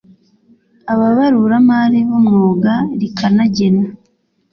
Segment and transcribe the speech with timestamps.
[0.93, 3.85] Ababaruramari b Umwuga rikanagena